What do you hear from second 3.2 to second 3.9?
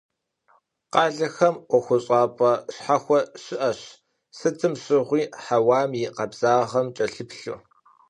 щыӀэщ,